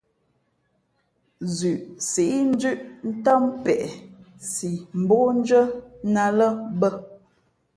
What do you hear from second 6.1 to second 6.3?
nά